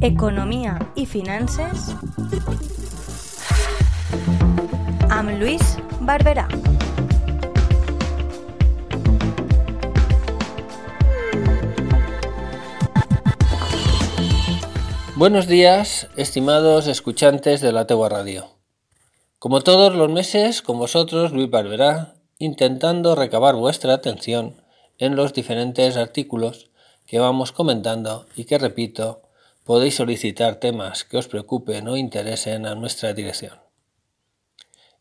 Economia 0.00 0.78
i 0.94 1.06
finances 1.06 1.88
amb 5.08 5.30
Lluís 5.40 5.78
Barberà. 6.00 6.48
Buenos 15.16 15.46
días, 15.46 16.08
estimados 16.16 16.86
escuchantes 16.86 17.60
de 17.60 17.72
la 17.72 17.86
Tegua 17.86 18.08
Radio. 18.08 18.48
Como 19.38 19.62
todos 19.62 19.94
los 19.94 20.10
meses, 20.10 20.60
con 20.60 20.78
vosotros 20.78 21.32
Luis 21.32 21.48
Barberá, 21.48 22.14
intentando 22.38 23.14
recabar 23.14 23.54
vuestra 23.54 23.94
atención 23.94 24.62
en 24.98 25.16
los 25.16 25.32
diferentes 25.32 25.96
artículos 25.96 26.70
que 27.06 27.18
vamos 27.18 27.52
comentando 27.52 28.26
y 28.36 28.44
que, 28.44 28.58
repito, 28.58 29.22
podéis 29.64 29.96
solicitar 29.96 30.56
temas 30.56 31.04
que 31.04 31.16
os 31.16 31.28
preocupen 31.28 31.88
o 31.88 31.96
interesen 31.96 32.66
a 32.66 32.74
nuestra 32.74 33.12
dirección. 33.12 33.58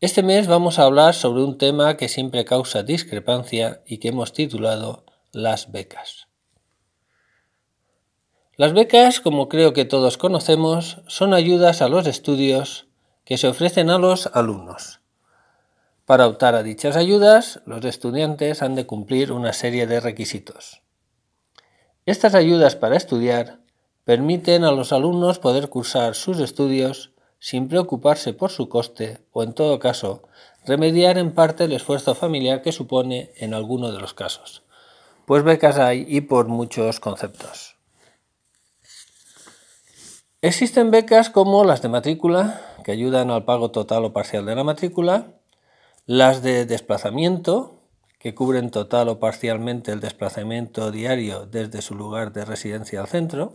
Este 0.00 0.22
mes 0.22 0.46
vamos 0.46 0.78
a 0.78 0.84
hablar 0.84 1.14
sobre 1.14 1.42
un 1.42 1.58
tema 1.58 1.96
que 1.96 2.08
siempre 2.08 2.44
causa 2.44 2.82
discrepancia 2.82 3.82
y 3.86 3.98
que 3.98 4.08
hemos 4.08 4.32
titulado 4.32 5.04
las 5.32 5.72
becas. 5.72 6.28
Las 8.56 8.72
becas, 8.72 9.20
como 9.20 9.48
creo 9.48 9.72
que 9.72 9.84
todos 9.84 10.16
conocemos, 10.16 10.98
son 11.06 11.34
ayudas 11.34 11.82
a 11.82 11.88
los 11.88 12.06
estudios 12.06 12.86
que 13.24 13.38
se 13.38 13.48
ofrecen 13.48 13.90
a 13.90 13.98
los 13.98 14.26
alumnos. 14.34 14.97
Para 16.08 16.26
optar 16.26 16.54
a 16.54 16.62
dichas 16.62 16.96
ayudas, 16.96 17.60
los 17.66 17.84
estudiantes 17.84 18.62
han 18.62 18.74
de 18.74 18.86
cumplir 18.86 19.30
una 19.30 19.52
serie 19.52 19.86
de 19.86 20.00
requisitos. 20.00 20.80
Estas 22.06 22.34
ayudas 22.34 22.76
para 22.76 22.96
estudiar 22.96 23.58
permiten 24.04 24.64
a 24.64 24.72
los 24.72 24.94
alumnos 24.94 25.38
poder 25.38 25.68
cursar 25.68 26.14
sus 26.14 26.40
estudios 26.40 27.12
sin 27.40 27.68
preocuparse 27.68 28.32
por 28.32 28.50
su 28.50 28.70
coste 28.70 29.18
o, 29.32 29.42
en 29.42 29.52
todo 29.52 29.78
caso, 29.80 30.22
remediar 30.64 31.18
en 31.18 31.34
parte 31.34 31.64
el 31.64 31.74
esfuerzo 31.74 32.14
familiar 32.14 32.62
que 32.62 32.72
supone 32.72 33.30
en 33.36 33.52
alguno 33.52 33.92
de 33.92 34.00
los 34.00 34.14
casos. 34.14 34.62
Pues 35.26 35.42
becas 35.42 35.76
hay 35.76 36.06
y 36.08 36.22
por 36.22 36.48
muchos 36.48 37.00
conceptos. 37.00 37.76
Existen 40.40 40.90
becas 40.90 41.28
como 41.28 41.64
las 41.64 41.82
de 41.82 41.90
matrícula, 41.90 42.62
que 42.82 42.92
ayudan 42.92 43.30
al 43.30 43.44
pago 43.44 43.70
total 43.72 44.06
o 44.06 44.14
parcial 44.14 44.46
de 44.46 44.54
la 44.54 44.64
matrícula, 44.64 45.34
las 46.08 46.42
de 46.42 46.64
desplazamiento, 46.64 47.82
que 48.18 48.34
cubren 48.34 48.70
total 48.70 49.10
o 49.10 49.20
parcialmente 49.20 49.92
el 49.92 50.00
desplazamiento 50.00 50.90
diario 50.90 51.44
desde 51.44 51.82
su 51.82 51.94
lugar 51.94 52.32
de 52.32 52.46
residencia 52.46 53.02
al 53.02 53.08
centro, 53.08 53.52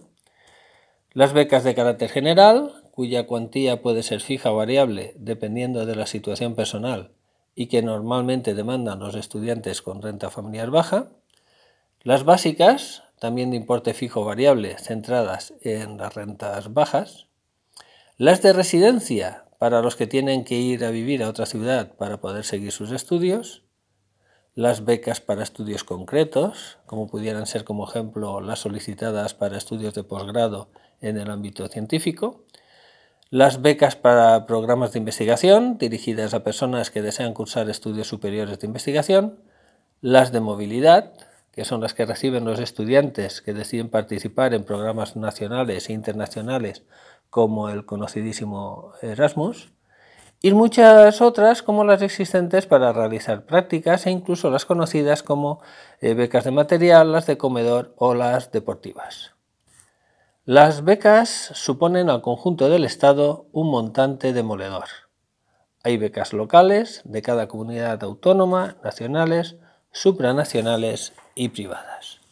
las 1.13 1.33
becas 1.33 1.63
de 1.63 1.73
carácter 1.73 2.11
general, 2.11 2.83
cuya 2.91 3.25
cuantía 3.25 3.81
puede 3.81 4.03
ser 4.03 4.21
fija 4.21 4.51
o 4.51 4.55
variable 4.55 5.15
dependiendo 5.17 5.87
de 5.87 5.95
la 5.95 6.05
situación 6.05 6.53
personal 6.53 7.09
y 7.55 7.69
que 7.69 7.81
normalmente 7.81 8.53
demandan 8.53 8.99
los 8.99 9.15
estudiantes 9.15 9.81
con 9.81 10.03
renta 10.03 10.29
familiar 10.29 10.69
baja, 10.69 11.07
las 12.03 12.23
básicas, 12.23 13.01
también 13.17 13.49
de 13.49 13.57
importe 13.57 13.95
fijo 13.95 14.21
o 14.21 14.25
variable, 14.25 14.77
centradas 14.77 15.55
en 15.63 15.97
las 15.97 16.13
rentas 16.13 16.71
bajas, 16.71 17.25
las 18.19 18.43
de 18.43 18.53
residencia, 18.53 19.42
para 19.63 19.81
los 19.81 19.95
que 19.95 20.07
tienen 20.07 20.43
que 20.43 20.55
ir 20.55 20.83
a 20.83 20.89
vivir 20.89 21.23
a 21.23 21.29
otra 21.29 21.45
ciudad 21.45 21.93
para 21.95 22.17
poder 22.17 22.43
seguir 22.43 22.73
sus 22.73 22.91
estudios, 22.91 23.63
las 24.55 24.83
becas 24.83 25.21
para 25.21 25.41
estudios 25.41 25.85
concretos, 25.85 26.79
como 26.85 27.07
pudieran 27.07 27.45
ser 27.45 27.63
como 27.63 27.87
ejemplo 27.87 28.41
las 28.41 28.59
solicitadas 28.59 29.33
para 29.33 29.57
estudios 29.57 29.93
de 29.93 30.03
posgrado 30.03 30.67
en 30.99 31.15
el 31.15 31.31
ámbito 31.31 31.65
científico, 31.69 32.43
las 33.29 33.61
becas 33.61 33.95
para 33.95 34.47
programas 34.47 34.91
de 34.91 34.99
investigación 34.99 35.77
dirigidas 35.77 36.33
a 36.33 36.43
personas 36.43 36.91
que 36.91 37.01
desean 37.01 37.33
cursar 37.33 37.69
estudios 37.69 38.07
superiores 38.07 38.59
de 38.59 38.67
investigación, 38.67 39.39
las 40.01 40.33
de 40.33 40.41
movilidad, 40.41 41.13
que 41.53 41.63
son 41.63 41.79
las 41.79 41.93
que 41.93 42.05
reciben 42.05 42.43
los 42.43 42.59
estudiantes 42.59 43.41
que 43.41 43.53
deciden 43.53 43.87
participar 43.87 44.53
en 44.53 44.65
programas 44.65 45.15
nacionales 45.15 45.87
e 45.87 45.93
internacionales 45.93 46.83
como 47.33 47.69
el 47.69 47.83
conocidísimo 47.83 48.93
Erasmus, 49.01 49.73
y 50.39 50.53
muchas 50.53 51.19
otras 51.19 51.63
como 51.63 51.83
las 51.83 52.03
existentes 52.03 52.67
para 52.67 52.93
realizar 52.93 53.47
prácticas 53.47 54.05
e 54.05 54.11
incluso 54.11 54.51
las 54.51 54.65
conocidas 54.65 55.23
como 55.23 55.59
eh, 55.99 56.13
becas 56.13 56.43
de 56.43 56.51
material, 56.51 57.11
las 57.11 57.25
de 57.25 57.39
comedor 57.39 57.95
o 57.97 58.13
las 58.13 58.51
deportivas. 58.51 59.31
Las 60.45 60.83
becas 60.83 61.49
suponen 61.55 62.11
al 62.11 62.21
conjunto 62.21 62.69
del 62.69 62.85
Estado 62.85 63.47
un 63.51 63.71
montante 63.71 64.31
demoledor. 64.31 64.85
Hay 65.81 65.97
becas 65.97 66.33
locales 66.33 67.01
de 67.03 67.23
cada 67.23 67.47
comunidad 67.47 68.03
autónoma, 68.03 68.77
nacionales, 68.83 69.55
supranacionales 69.91 71.13
y 71.33 71.49
privadas. 71.49 72.22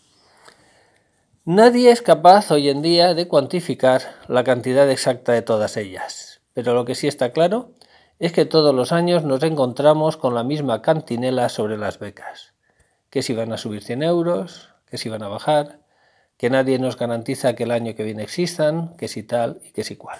Nadie 1.45 1.89
es 1.89 2.03
capaz 2.03 2.51
hoy 2.51 2.69
en 2.69 2.83
día 2.83 3.15
de 3.15 3.27
cuantificar 3.27 4.03
la 4.27 4.43
cantidad 4.43 4.87
exacta 4.91 5.31
de 5.31 5.41
todas 5.41 5.75
ellas, 5.75 6.39
pero 6.53 6.75
lo 6.75 6.85
que 6.85 6.93
sí 6.93 7.07
está 7.07 7.31
claro 7.31 7.71
es 8.19 8.31
que 8.31 8.45
todos 8.45 8.75
los 8.75 8.91
años 8.91 9.23
nos 9.23 9.41
encontramos 9.41 10.17
con 10.17 10.35
la 10.35 10.43
misma 10.43 10.83
cantinela 10.83 11.49
sobre 11.49 11.79
las 11.79 11.97
becas, 11.97 12.53
que 13.09 13.23
si 13.23 13.33
van 13.33 13.51
a 13.51 13.57
subir 13.57 13.81
100 13.81 14.03
euros, 14.03 14.69
que 14.85 14.99
si 14.99 15.09
van 15.09 15.23
a 15.23 15.29
bajar, 15.29 15.79
que 16.37 16.51
nadie 16.51 16.77
nos 16.77 16.95
garantiza 16.95 17.55
que 17.55 17.63
el 17.63 17.71
año 17.71 17.95
que 17.95 18.03
viene 18.03 18.21
existan, 18.21 18.95
que 18.95 19.07
si 19.07 19.23
tal 19.23 19.61
y 19.63 19.71
que 19.71 19.83
si 19.83 19.95
cual. 19.95 20.19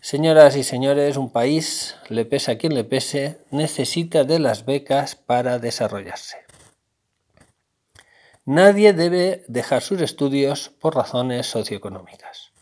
Señoras 0.00 0.56
y 0.56 0.64
señores, 0.64 1.18
un 1.18 1.30
país, 1.30 1.94
le 2.08 2.24
pese 2.24 2.52
a 2.52 2.56
quien 2.56 2.72
le 2.72 2.84
pese, 2.84 3.36
necesita 3.50 4.24
de 4.24 4.38
las 4.38 4.64
becas 4.64 5.14
para 5.14 5.58
desarrollarse. 5.58 6.49
Nadie 8.46 8.94
debe 8.94 9.44
dejar 9.48 9.82
sus 9.82 10.00
estudios 10.00 10.70
por 10.80 10.96
razones 10.96 11.46
socioeconómicas. 11.46 12.52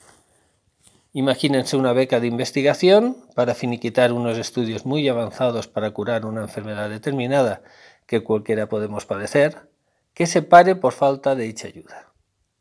Imagínense 1.13 1.77
una 1.77 1.93
beca 1.93 2.19
de 2.19 2.27
investigación 2.27 3.17
para 3.35 3.55
finiquitar 3.55 4.13
unos 4.13 4.39
estudios 4.39 4.85
muy 4.85 5.09
avanzados 5.09 5.69
para 5.69 5.93
curar 5.93 6.27
una 6.27 6.43
enfermedad 6.43 6.91
determinada 6.91 7.63
que 8.07 8.25
cualquiera 8.25 8.69
podemos 8.69 9.07
padecer, 9.07 9.69
que 10.15 10.27
se 10.27 10.43
pare 10.43 10.75
por 10.75 10.93
falta 10.93 11.35
de 11.37 11.45
dicha 11.45 11.69
ayuda. 11.69 12.13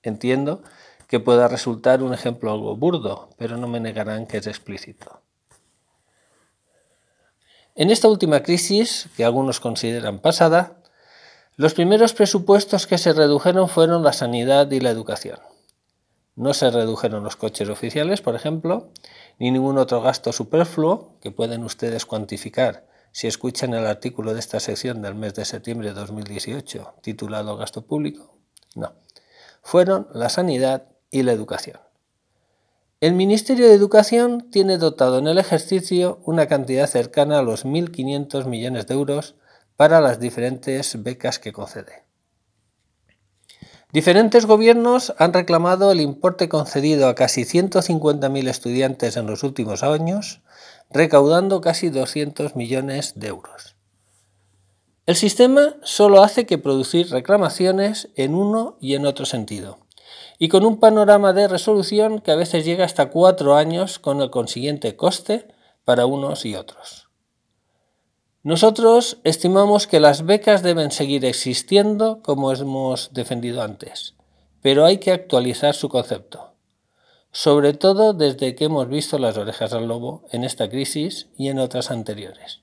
Entiendo 0.03 0.61
que 1.07 1.19
pueda 1.19 1.47
resultar 1.47 2.03
un 2.03 2.13
ejemplo 2.13 2.51
algo 2.51 2.75
burdo, 2.75 3.29
pero 3.37 3.57
no 3.57 3.67
me 3.67 3.79
negarán 3.79 4.27
que 4.27 4.37
es 4.37 4.47
explícito. 4.47 5.21
En 7.75 7.91
esta 7.91 8.07
última 8.07 8.41
crisis, 8.41 9.09
que 9.17 9.25
algunos 9.25 9.59
consideran 9.59 10.19
pasada, 10.19 10.76
los 11.57 11.73
primeros 11.73 12.13
presupuestos 12.13 12.85
que 12.85 12.99
se 12.99 13.13
redujeron 13.13 13.67
fueron 13.67 14.03
la 14.03 14.13
sanidad 14.13 14.69
y 14.69 14.79
la 14.79 14.91
educación. 14.91 15.39
No 16.35 16.53
se 16.53 16.69
redujeron 16.69 17.23
los 17.23 17.35
coches 17.35 17.67
oficiales, 17.67 18.21
por 18.21 18.35
ejemplo, 18.35 18.91
ni 19.39 19.49
ningún 19.49 19.79
otro 19.79 20.03
gasto 20.03 20.31
superfluo 20.31 21.17
que 21.19 21.31
pueden 21.31 21.63
ustedes 21.63 22.05
cuantificar 22.05 22.85
si 23.11 23.25
escuchan 23.25 23.73
el 23.73 23.87
artículo 23.87 24.35
de 24.35 24.39
esta 24.39 24.59
sección 24.59 25.01
del 25.01 25.15
mes 25.15 25.33
de 25.33 25.45
septiembre 25.45 25.87
de 25.87 25.95
2018 25.95 26.93
titulado 27.01 27.57
Gasto 27.57 27.87
Público. 27.87 28.37
No. 28.75 28.93
Fueron 29.63 30.07
la 30.13 30.29
sanidad 30.29 30.89
y 31.09 31.23
la 31.23 31.31
educación. 31.31 31.79
El 33.01 33.13
Ministerio 33.13 33.67
de 33.67 33.73
Educación 33.73 34.51
tiene 34.51 34.77
dotado 34.77 35.17
en 35.17 35.27
el 35.27 35.39
ejercicio 35.39 36.19
una 36.23 36.45
cantidad 36.45 36.85
cercana 36.85 37.39
a 37.39 37.41
los 37.41 37.65
1.500 37.65 38.45
millones 38.45 38.85
de 38.85 38.93
euros 38.93 39.33
para 39.77 40.01
las 40.01 40.19
diferentes 40.19 41.01
becas 41.01 41.39
que 41.39 41.53
concede. 41.53 42.03
Diferentes 43.93 44.45
gobiernos 44.45 45.13
han 45.17 45.31
reclamado 45.31 45.91
el 45.93 46.01
importe 46.01 46.49
concedido 46.49 47.07
a 47.07 47.15
casi 47.15 47.43
150.000 47.43 48.49
estudiantes 48.49 49.15
en 49.15 49.27
los 49.27 49.43
últimos 49.43 49.81
años, 49.81 50.41
recaudando 50.89 51.61
casi 51.61 51.89
200 51.89 52.57
millones 52.57 53.13
de 53.15 53.27
euros. 53.27 53.77
El 55.05 55.15
sistema 55.15 55.77
solo 55.83 56.21
hace 56.21 56.45
que 56.45 56.57
producir 56.57 57.09
reclamaciones 57.09 58.09
en 58.15 58.35
uno 58.35 58.77
y 58.81 58.95
en 58.95 59.05
otro 59.05 59.25
sentido 59.25 59.87
y 60.39 60.49
con 60.49 60.65
un 60.65 60.79
panorama 60.79 61.33
de 61.33 61.47
resolución 61.47 62.19
que 62.19 62.31
a 62.31 62.35
veces 62.35 62.65
llega 62.65 62.85
hasta 62.85 63.09
cuatro 63.09 63.55
años 63.55 63.99
con 63.99 64.21
el 64.21 64.29
consiguiente 64.29 64.95
coste 64.95 65.47
para 65.83 66.05
unos 66.05 66.45
y 66.45 66.55
otros. 66.55 67.06
Nosotros 68.47 69.17
estimamos 69.25 69.87
que 69.87 69.99
las 69.99 70.25
becas 70.25 70.63
deben 70.63 70.91
seguir 70.91 71.25
existiendo 71.25 72.21
como 72.21 72.53
hemos 72.53 73.11
defendido 73.11 73.61
antes, 73.61 74.15
pero 74.61 74.85
hay 74.85 74.99
que 74.99 75.11
actualizar 75.11 75.75
su 75.75 75.89
concepto, 75.89 76.53
sobre 77.33 77.73
todo 77.73 78.13
desde 78.13 78.55
que 78.55 78.63
hemos 78.63 78.87
visto 78.87 79.19
las 79.19 79.35
orejas 79.35 79.73
al 79.73 79.89
lobo 79.89 80.23
en 80.31 80.45
esta 80.45 80.69
crisis 80.69 81.27
y 81.37 81.49
en 81.49 81.59
otras 81.59 81.91
anteriores, 81.91 82.61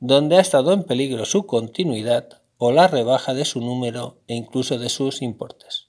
donde 0.00 0.38
ha 0.38 0.40
estado 0.40 0.72
en 0.72 0.82
peligro 0.82 1.24
su 1.24 1.46
continuidad 1.46 2.40
o 2.58 2.72
la 2.72 2.88
rebaja 2.88 3.32
de 3.32 3.44
su 3.44 3.60
número 3.60 4.18
e 4.26 4.34
incluso 4.34 4.76
de 4.76 4.88
sus 4.88 5.22
importes. 5.22 5.86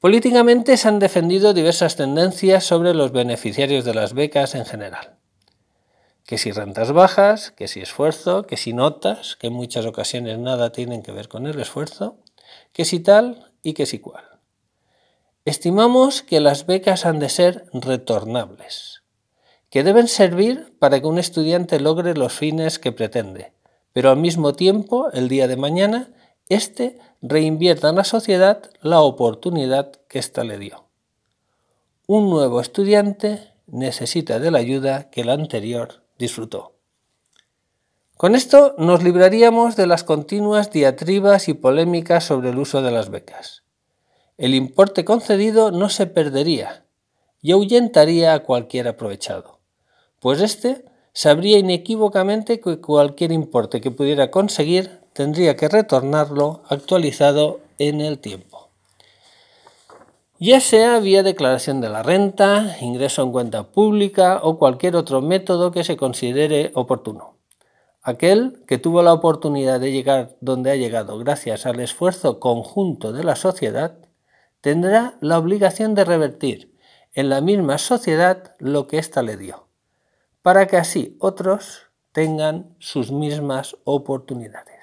Políticamente 0.00 0.78
se 0.78 0.88
han 0.88 0.98
defendido 0.98 1.52
diversas 1.52 1.96
tendencias 1.96 2.64
sobre 2.64 2.94
los 2.94 3.12
beneficiarios 3.12 3.84
de 3.84 3.92
las 3.92 4.14
becas 4.14 4.54
en 4.54 4.64
general. 4.64 5.16
Que 6.26 6.38
si 6.38 6.50
rentas 6.50 6.92
bajas, 6.92 7.52
que 7.52 7.68
si 7.68 7.80
esfuerzo, 7.80 8.46
que 8.46 8.56
si 8.56 8.72
notas, 8.72 9.36
que 9.36 9.46
en 9.46 9.52
muchas 9.52 9.86
ocasiones 9.86 10.38
nada 10.38 10.72
tienen 10.72 11.02
que 11.02 11.12
ver 11.12 11.28
con 11.28 11.46
el 11.46 11.58
esfuerzo, 11.60 12.18
que 12.72 12.84
si 12.84 13.00
tal 13.00 13.52
y 13.62 13.74
que 13.74 13.86
si 13.86 14.00
cual. 14.00 14.24
Estimamos 15.44 16.22
que 16.22 16.40
las 16.40 16.66
becas 16.66 17.06
han 17.06 17.20
de 17.20 17.28
ser 17.28 17.66
retornables, 17.72 19.02
que 19.70 19.84
deben 19.84 20.08
servir 20.08 20.76
para 20.80 21.00
que 21.00 21.06
un 21.06 21.18
estudiante 21.18 21.78
logre 21.78 22.14
los 22.14 22.32
fines 22.32 22.80
que 22.80 22.90
pretende, 22.90 23.52
pero 23.92 24.10
al 24.10 24.16
mismo 24.16 24.54
tiempo, 24.54 25.10
el 25.12 25.28
día 25.28 25.46
de 25.46 25.56
mañana, 25.56 26.10
éste 26.48 26.98
reinvierta 27.22 27.90
en 27.90 27.96
la 27.96 28.04
sociedad 28.04 28.68
la 28.82 29.00
oportunidad 29.00 29.92
que 30.08 30.18
ésta 30.18 30.42
le 30.42 30.58
dio. 30.58 30.86
Un 32.08 32.28
nuevo 32.28 32.60
estudiante 32.60 33.52
necesita 33.68 34.40
de 34.40 34.50
la 34.50 34.58
ayuda 34.58 35.10
que 35.10 35.20
el 35.20 35.30
anterior 35.30 36.05
disfrutó. 36.18 36.72
Con 38.16 38.34
esto 38.34 38.74
nos 38.78 39.02
libraríamos 39.02 39.76
de 39.76 39.86
las 39.86 40.02
continuas 40.02 40.70
diatribas 40.70 41.48
y 41.48 41.54
polémicas 41.54 42.24
sobre 42.24 42.50
el 42.50 42.58
uso 42.58 42.80
de 42.80 42.90
las 42.90 43.10
becas. 43.10 43.62
El 44.38 44.54
importe 44.54 45.04
concedido 45.04 45.70
no 45.70 45.90
se 45.90 46.06
perdería 46.06 46.84
y 47.42 47.52
ahuyentaría 47.52 48.32
a 48.32 48.40
cualquier 48.40 48.88
aprovechado, 48.88 49.60
pues 50.20 50.40
éste 50.40 50.84
sabría 51.12 51.58
inequívocamente 51.58 52.60
que 52.60 52.80
cualquier 52.80 53.32
importe 53.32 53.80
que 53.80 53.90
pudiera 53.90 54.30
conseguir 54.30 55.00
tendría 55.12 55.56
que 55.56 55.68
retornarlo 55.68 56.62
actualizado 56.68 57.60
en 57.78 58.00
el 58.00 58.18
tiempo. 58.18 58.55
Ya 60.38 60.60
sea 60.60 61.00
vía 61.00 61.22
declaración 61.22 61.80
de 61.80 61.88
la 61.88 62.02
renta, 62.02 62.76
ingreso 62.82 63.22
en 63.22 63.32
cuenta 63.32 63.72
pública 63.72 64.40
o 64.42 64.58
cualquier 64.58 64.94
otro 64.94 65.22
método 65.22 65.72
que 65.72 65.82
se 65.82 65.96
considere 65.96 66.72
oportuno. 66.74 67.38
Aquel 68.02 68.62
que 68.66 68.76
tuvo 68.76 69.02
la 69.02 69.14
oportunidad 69.14 69.80
de 69.80 69.92
llegar 69.92 70.36
donde 70.42 70.70
ha 70.70 70.76
llegado 70.76 71.18
gracias 71.18 71.64
al 71.64 71.80
esfuerzo 71.80 72.38
conjunto 72.38 73.14
de 73.14 73.24
la 73.24 73.34
sociedad, 73.34 73.96
tendrá 74.60 75.16
la 75.22 75.38
obligación 75.38 75.94
de 75.94 76.04
revertir 76.04 76.76
en 77.14 77.30
la 77.30 77.40
misma 77.40 77.78
sociedad 77.78 78.54
lo 78.58 78.88
que 78.88 78.98
ésta 78.98 79.22
le 79.22 79.38
dio, 79.38 79.68
para 80.42 80.66
que 80.66 80.76
así 80.76 81.16
otros 81.18 81.86
tengan 82.12 82.76
sus 82.78 83.10
mismas 83.10 83.78
oportunidades 83.84 84.76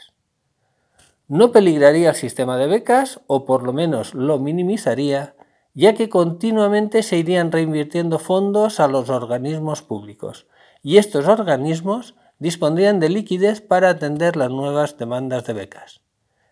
no 1.27 1.51
peligraría 1.51 2.09
el 2.09 2.15
sistema 2.15 2.57
de 2.57 2.67
becas 2.67 3.19
o 3.27 3.45
por 3.45 3.63
lo 3.63 3.73
menos 3.73 4.13
lo 4.13 4.39
minimizaría, 4.39 5.35
ya 5.73 5.93
que 5.95 6.09
continuamente 6.09 7.03
se 7.03 7.17
irían 7.17 7.51
reinvirtiendo 7.51 8.19
fondos 8.19 8.79
a 8.79 8.87
los 8.87 9.09
organismos 9.09 9.81
públicos 9.81 10.47
y 10.81 10.97
estos 10.97 11.27
organismos 11.27 12.15
dispondrían 12.39 12.99
de 12.99 13.09
liquidez 13.09 13.61
para 13.61 13.89
atender 13.89 14.35
las 14.35 14.49
nuevas 14.49 14.97
demandas 14.97 15.45
de 15.45 15.53
becas. 15.53 16.01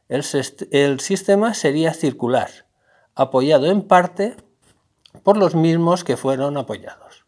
El, 0.07 0.23
el 0.71 0.99
sistema 0.99 1.53
sería 1.53 1.93
circular, 1.93 2.49
apoyado 3.13 3.67
en 3.67 3.81
parte 3.81 4.35
por 5.23 5.37
los 5.37 5.55
mismos 5.55 6.03
que 6.03 6.17
fueron 6.17 6.57
apoyados. 6.57 7.25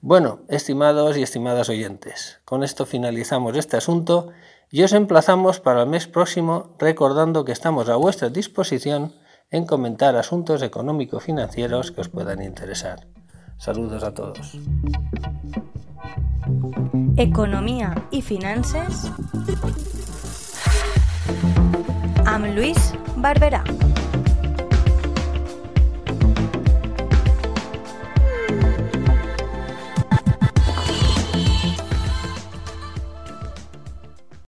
Bueno, 0.00 0.40
estimados 0.48 1.16
y 1.16 1.22
estimadas 1.22 1.68
oyentes, 1.68 2.40
con 2.44 2.62
esto 2.62 2.86
finalizamos 2.86 3.56
este 3.56 3.76
asunto 3.76 4.28
y 4.70 4.82
os 4.82 4.92
emplazamos 4.92 5.60
para 5.60 5.82
el 5.82 5.88
mes 5.88 6.06
próximo 6.06 6.76
recordando 6.78 7.44
que 7.44 7.52
estamos 7.52 7.88
a 7.88 7.96
vuestra 7.96 8.28
disposición 8.28 9.14
en 9.50 9.64
comentar 9.64 10.16
asuntos 10.16 10.62
económico-financieros 10.62 11.90
que 11.92 12.00
os 12.02 12.08
puedan 12.08 12.42
interesar. 12.42 13.06
Saludos 13.56 14.04
a 14.04 14.12
todos. 14.12 14.58
Economía 17.16 18.06
y 18.10 18.22
finanzas 18.22 19.10
amb 22.24 22.46
Luis 22.54 22.94
Barberà. 23.16 23.64